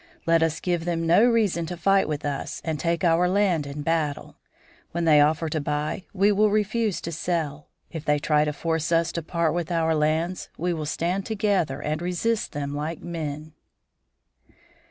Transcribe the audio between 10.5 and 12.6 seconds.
we will stand together and resist